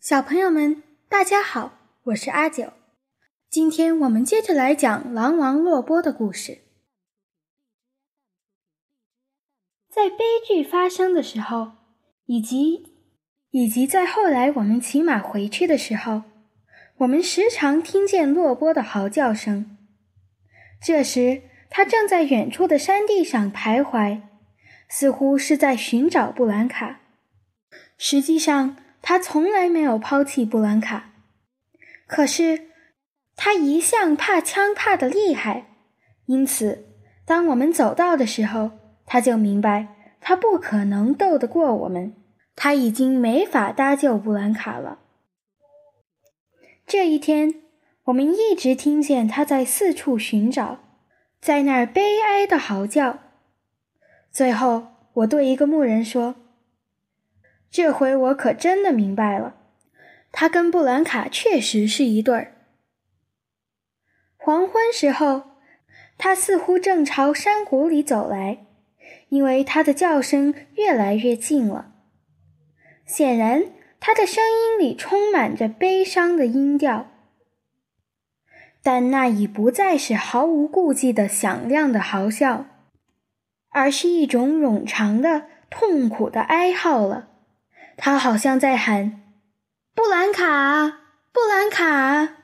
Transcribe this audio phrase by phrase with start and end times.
[0.00, 2.72] 小朋友们，大家好，我是阿九。
[3.50, 6.62] 今天我们接着来讲狼王洛波的故事。
[9.90, 11.72] 在悲剧发生的时候，
[12.24, 12.94] 以及
[13.50, 16.22] 以及在后来我们骑马回去的时候，
[17.00, 19.76] 我们时常听见洛波的嚎叫声。
[20.80, 24.22] 这时，他正在远处的山地上徘徊，
[24.88, 27.00] 似乎是在寻找布兰卡。
[27.98, 28.78] 实际上，
[29.10, 31.10] 他从来没有抛弃布兰卡，
[32.06, 32.68] 可是
[33.34, 35.66] 他一向怕枪怕的厉害，
[36.26, 36.86] 因此
[37.24, 38.70] 当我们走到的时候，
[39.04, 42.14] 他就明白他不可能斗得过我们，
[42.54, 45.00] 他已经没法搭救布兰卡了。
[46.86, 47.56] 这一天，
[48.04, 50.78] 我们一直听见他在四处寻找，
[51.40, 53.18] 在那儿悲哀的嚎叫。
[54.30, 56.36] 最后，我对一个牧人说。
[57.70, 59.54] 这回我可真的明白了，
[60.32, 62.52] 他跟布兰卡确实是一对儿。
[64.36, 65.42] 黄昏时候，
[66.18, 68.66] 他似乎正朝山谷里走来，
[69.28, 71.92] 因为他的叫声越来越近了。
[73.06, 73.64] 显然，
[74.00, 77.06] 他的声音里充满着悲伤的音调，
[78.82, 82.66] 但那已不再是毫无顾忌的响亮的嚎叫，
[83.68, 87.29] 而是一种冗长的、痛苦的哀号了。
[88.02, 89.20] 他好像在喊
[89.94, 90.88] ：“布兰卡，
[91.32, 92.36] 布兰卡。”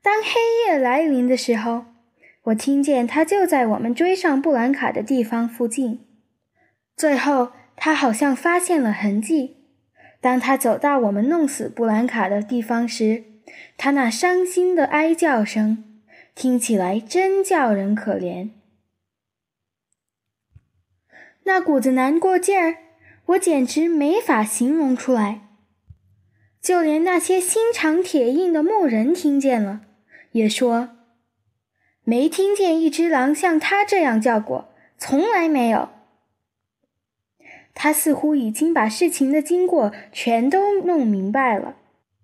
[0.00, 0.30] 当黑
[0.66, 1.84] 夜来临的时候，
[2.44, 6.06] 我听见他就在我们追上布兰卡的地方附近。
[6.96, 9.58] 最后，他好像发现了痕迹。
[10.18, 13.24] 当他走到我们弄死布兰卡的地方时，
[13.76, 16.00] 他那伤心的哀叫声
[16.34, 18.48] 听起来真叫人可怜。
[21.44, 22.87] 那股子难过劲儿。
[23.28, 25.48] 我简直没法形容出来，
[26.62, 29.82] 就连那些心肠铁硬的牧人听见了，
[30.32, 30.96] 也说
[32.04, 35.90] 没听见一只狼像他这样叫过，从来没有。
[37.74, 41.76] 他似乎已经把事情的经过全都弄明白了，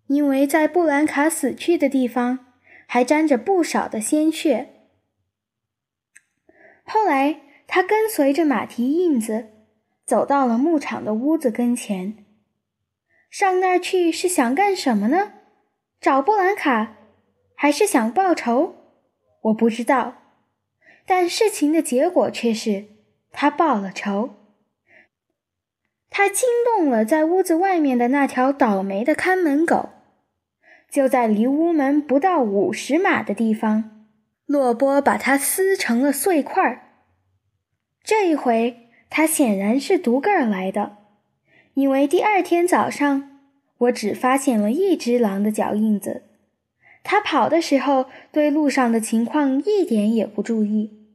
[0.06, 2.46] 因为在布兰卡死去的地方
[2.86, 4.70] 还沾着不少的鲜血。
[6.82, 9.53] 后来，他跟随着马蹄印子。
[10.06, 12.24] 走到了牧场的屋子跟前，
[13.30, 15.32] 上那儿去是想干什么呢？
[15.98, 16.96] 找布兰卡，
[17.54, 18.74] 还是想报仇？
[19.44, 20.16] 我不知道，
[21.06, 22.84] 但事情的结果却是
[23.32, 24.34] 他报了仇。
[26.10, 29.88] 他惊动了在屋子外面的那条倒霉的看门狗，
[30.90, 34.06] 就在离屋门不到五十码的地方，
[34.44, 36.82] 洛波把它撕成了碎块儿。
[38.02, 38.83] 这一回。
[39.10, 40.96] 他显然是独个儿来的，
[41.74, 43.40] 因为第二天早上
[43.78, 46.24] 我只发现了一只狼的脚印子。
[47.04, 51.12] 他跑的时候对路上的情况一点也不注意，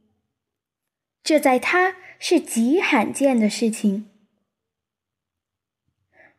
[1.22, 4.08] 这在他是极罕见的事情。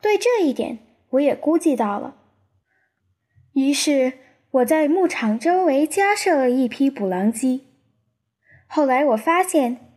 [0.01, 0.79] 对这一点
[1.09, 2.15] 我也估计到了，
[3.53, 4.13] 于是
[4.49, 7.67] 我在牧场周围加设了一批捕狼机。
[8.65, 9.90] 后来我发现。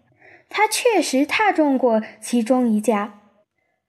[0.48, 3.20] 他确实踏中过其中一架，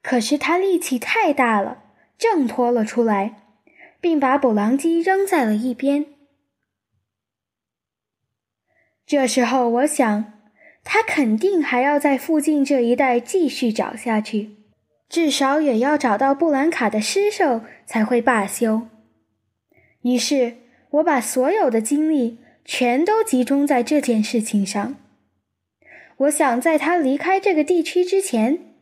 [0.01, 1.83] 可是他力气太大了，
[2.17, 3.43] 挣脱了出来，
[4.01, 6.05] 并把捕狼机扔在了一边。
[9.05, 10.33] 这时候，我想，
[10.83, 14.55] 他肯定还要在附近这一带继续找下去，
[15.07, 18.87] 至少也要找到布兰卡的尸首才会罢休。
[20.01, 20.57] 于是，
[20.89, 24.95] 我把所有的精力全都集中在这件事情上。
[26.17, 28.73] 我想在他离开这个地区之前，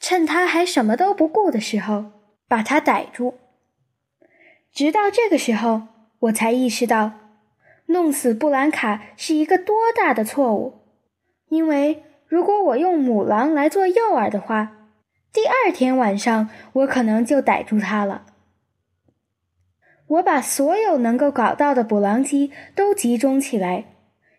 [0.00, 2.12] 趁他还什么都不顾的时候，
[2.48, 3.34] 把他逮住。
[4.72, 5.82] 直到这个时候，
[6.20, 7.12] 我才意识到，
[7.86, 10.80] 弄死布兰卡是一个多大的错误。
[11.50, 14.88] 因为如果我用母狼来做诱饵的话，
[15.30, 18.24] 第二天晚上我可能就逮住他了。
[20.06, 23.84] 我把所有能够搞到的捕狼机都集中起来，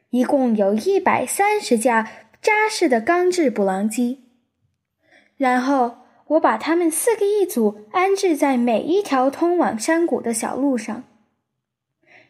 [0.10, 2.08] 一共有一百三十架。
[2.42, 4.24] 扎实的钢制捕狼机，
[5.36, 5.98] 然后
[6.28, 11.04] 我把它们四个一组安置在每一条通往山谷的小路上。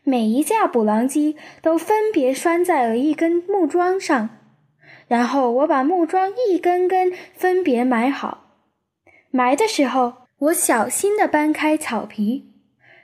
[0.03, 4.29] 每一架捕狼机都分别拴在了一根木桩上，
[5.07, 8.55] 然后我把木桩一根根分别埋好。
[9.29, 12.51] 埋的时候，我小心地搬开草皮，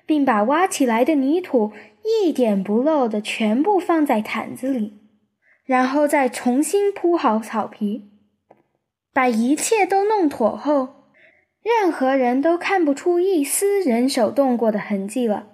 [0.08, 1.74] 并把挖起来的泥土
[2.04, 5.05] 一点不漏地全部放在毯子里。
[5.66, 8.10] 然后再重新铺好草皮，
[9.12, 11.10] 把一切都弄妥后，
[11.64, 15.48] 任何人都看不出一丝人手动过的痕迹了。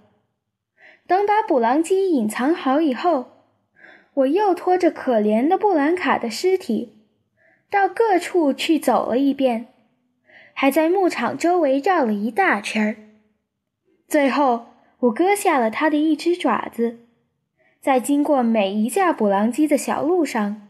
[1.07, 3.45] 等把捕狼机隐藏好以后，
[4.15, 7.05] 我又拖着可怜的布兰卡的尸体，
[7.69, 9.67] 到各处去走了一遍，
[10.53, 12.95] 还在牧场周围绕了一大圈儿。
[14.09, 14.65] 最后，
[14.99, 16.99] 我割下了它的一只爪子，
[17.81, 20.67] 在经过每一架捕狼机的小路上，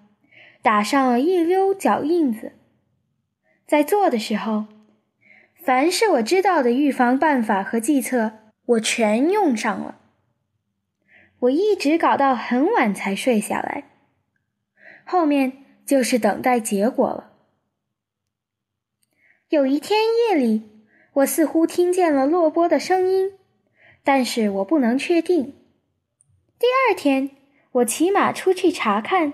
[0.61, 2.53] 打上了一溜脚印子。
[3.67, 4.65] 在做的时候。
[5.63, 8.31] 凡是我知道的预防办法和计策，
[8.65, 9.99] 我全用上了。
[11.41, 13.83] 我一直搞到很晚才睡下来，
[15.05, 17.33] 后面就是等待结果了。
[19.49, 19.99] 有一天
[20.31, 20.63] 夜里，
[21.13, 23.33] 我似乎听见了落波的声音，
[24.03, 25.60] 但是我不能确定。
[26.61, 27.31] 第二天，
[27.71, 29.33] 我骑马出去查看，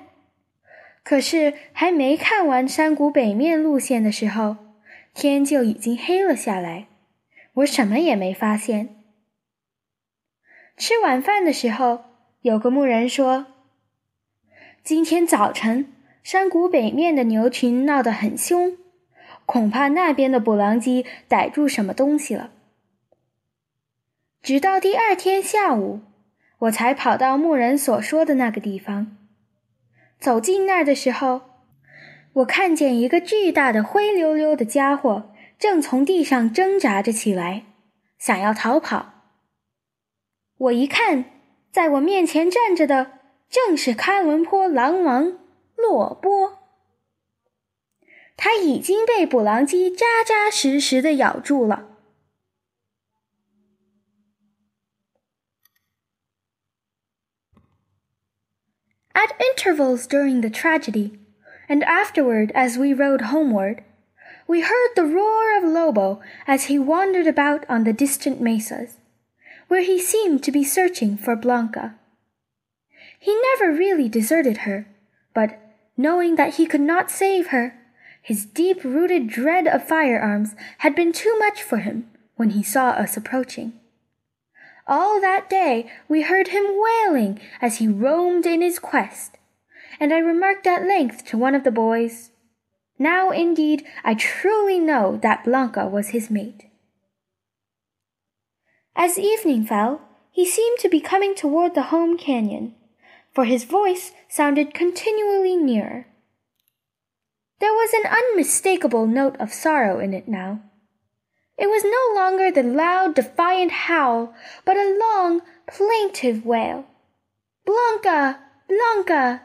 [1.04, 4.56] 可是还没看完山谷北面路线的时候。
[5.14, 6.88] 天就已经黑了下来，
[7.56, 9.04] 我什么也没发现。
[10.78, 12.06] 吃晚饭的时候，
[12.44, 13.48] 有个牧人说
[14.82, 15.92] ：“今天早晨
[16.24, 18.78] 山谷北面的牛群闹得很凶，
[19.46, 22.52] 恐怕那边的捕狼机逮住什么东西了。”
[24.42, 26.00] 直到第二天下午，
[26.60, 29.16] 我才跑到牧人所说的那个地方。
[30.20, 31.42] 走近那儿的时候。
[32.38, 37.64] 我看见一个巨大的灰溜溜的家伙正从地上挣扎着起来，
[38.20, 39.14] 想要逃跑。
[40.60, 41.26] 我一看，
[41.72, 43.14] 在我面前站着的
[43.50, 45.40] 正是开伦坡狼王
[45.76, 46.60] 洛波。
[48.36, 51.97] 他已经被捕狼机扎扎实实的咬住了。
[59.18, 61.18] At intervals during the tragedy.
[61.68, 63.84] and afterward as we rode homeward,
[64.48, 69.00] we heard the roar of Lobo as he wandered about on the distant mesas,
[69.70, 71.96] where he seemed to be searching for Blanca.
[73.20, 74.86] He never really deserted her,
[75.34, 75.60] but
[75.98, 77.74] knowing that he could not save her,
[78.22, 82.92] his deep rooted dread of firearms had been too much for him when he saw
[82.92, 83.74] us approaching.
[84.88, 89.38] All that day we heard him wailing as he roamed in his quest,
[90.00, 92.32] and I remarked at length to one of the boys,
[92.98, 96.66] Now indeed I truly know that Blanca was his mate.
[98.96, 100.02] As evening fell,
[100.32, 102.74] he seemed to be coming toward the home canyon,
[103.34, 106.08] for his voice sounded continually nearer.
[107.60, 110.62] There was an unmistakable note of sorrow in it now.
[111.58, 114.34] It was no longer the loud, defiant howl,
[114.64, 116.86] but a long, plaintive wail.
[117.66, 118.40] Blanca!
[118.68, 119.42] Blanca!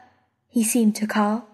[0.47, 1.47] he seemed to call.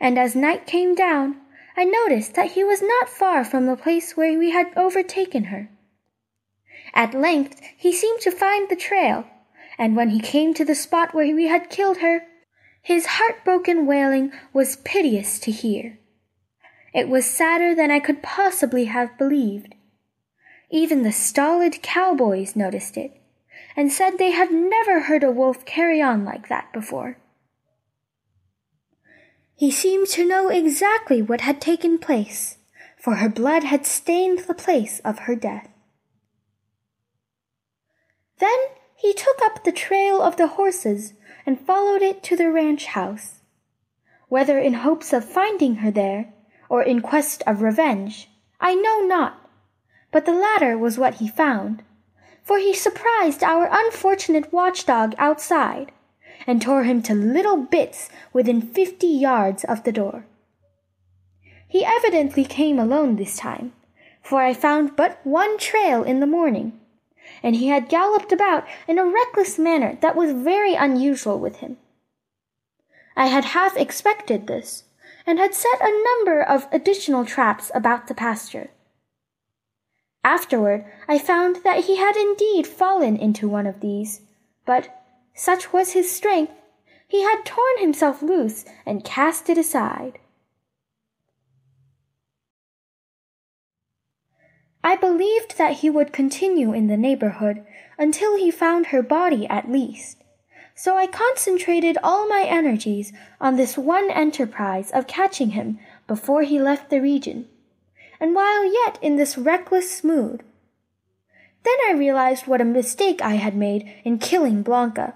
[0.00, 1.40] And as night came down,
[1.76, 5.68] I noticed that he was not far from the place where we had overtaken her.
[6.92, 9.24] At length he seemed to find the trail,
[9.78, 12.22] and when he came to the spot where we had killed her,
[12.82, 15.98] his heartbroken wailing was piteous to hear.
[16.94, 19.74] It was sadder than I could possibly have believed.
[20.70, 23.20] Even the stolid cowboys noticed it,
[23.76, 27.18] and said they had never heard a wolf carry on like that before.
[29.54, 32.58] He seemed to know exactly what had taken place,
[32.96, 35.68] for her blood had stained the place of her death.
[38.38, 38.58] Then
[38.96, 43.40] he took up the trail of the horses and followed it to the ranch house.
[44.28, 46.34] Whether in hopes of finding her there,
[46.68, 48.28] or in quest of revenge,
[48.60, 49.48] I know not,
[50.10, 51.82] but the latter was what he found,
[52.42, 55.92] for he surprised our unfortunate watchdog outside
[56.46, 60.26] and tore him to little bits within fifty yards of the door.
[61.66, 63.72] He evidently came alone this time,
[64.22, 66.80] for I found but one trail in the morning,
[67.42, 71.76] and he had galloped about in a reckless manner that was very unusual with him.
[73.16, 74.84] I had half expected this,
[75.28, 78.70] and had set a number of additional traps about the pasture.
[80.24, 84.22] Afterward, I found that he had indeed fallen into one of these,
[84.64, 85.04] but
[85.34, 86.54] such was his strength,
[87.06, 90.18] he had torn himself loose and cast it aside.
[94.82, 97.66] I believed that he would continue in the neighborhood
[97.98, 100.24] until he found her body at least,
[100.78, 106.58] so I concentrated all my energies on this one enterprise of catching him before he
[106.58, 107.48] left the region,
[108.18, 110.42] and while yet in this reckless mood.
[111.64, 115.14] Then I realized what a mistake I had made in killing Blanca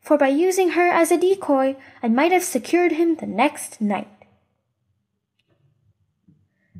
[0.00, 4.08] for by using her as a decoy, I might have secured him the next night.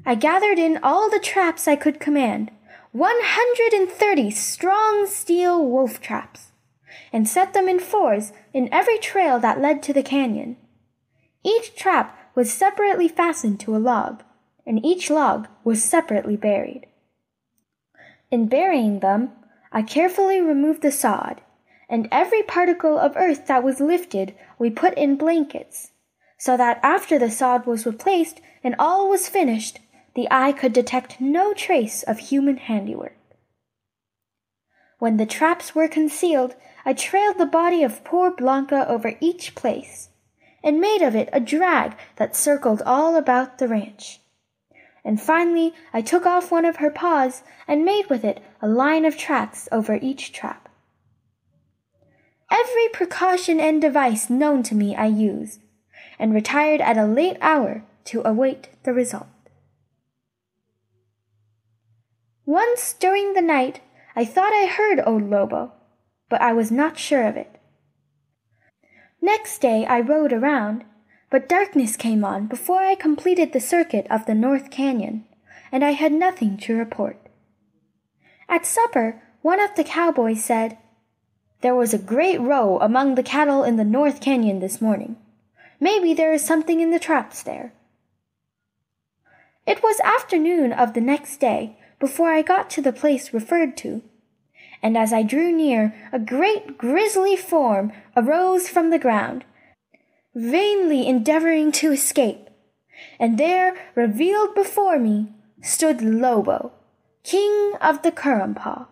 [0.07, 2.50] I gathered in all the traps I could command,
[2.93, 6.50] 130 strong steel wolf traps,
[7.12, 10.57] and set them in fours in every trail that led to the canyon.
[11.43, 14.23] Each trap was separately fastened to a log,
[14.67, 16.87] and each log was separately buried.
[18.31, 19.33] In burying them,
[19.73, 21.40] I carefully removed the sod,
[21.88, 25.90] and every particle of earth that was lifted we put in blankets,
[26.38, 29.81] so that after the sod was replaced and all was finished,
[30.14, 33.17] the eye could detect no trace of human handiwork.
[34.99, 40.08] When the traps were concealed, I trailed the body of poor Blanca over each place,
[40.62, 44.20] and made of it a drag that circled all about the ranch.
[45.04, 49.04] And finally I took off one of her paws and made with it a line
[49.04, 50.68] of tracks over each trap.
[52.50, 55.62] Every precaution and device known to me I used,
[56.18, 59.28] and retired at a late hour to await the result.
[62.44, 63.80] Once during the night
[64.16, 65.72] I thought I heard old Lobo,
[66.30, 67.58] but I was not sure of it.
[69.20, 70.84] Next day I rode around,
[71.28, 75.26] but darkness came on before I completed the circuit of the North Canyon,
[75.70, 77.18] and I had nothing to report.
[78.49, 80.78] At supper, one of the cowboys said,
[81.60, 85.16] There was a great row among the cattle in the North Canyon this morning.
[85.78, 87.72] Maybe there is something in the traps there.
[89.66, 94.02] It was afternoon of the next day before I got to the place referred to,
[94.82, 99.44] and as I drew near, a great grisly form arose from the ground,
[100.34, 102.50] vainly endeavoring to escape,
[103.20, 106.72] and there, revealed before me, stood Lobo,
[107.24, 108.88] king of the Currumpaw,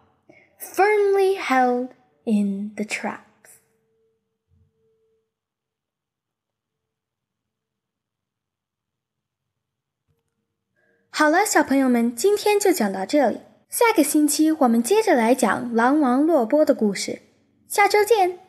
[0.57, 1.89] firmly held
[2.25, 3.19] in the traps.
[11.15, 13.41] 好了，小朋友们，今天就讲到这里。
[13.68, 17.20] 下个星期我们接着来讲狼王洛波的故事。
[17.68, 18.47] 下周见。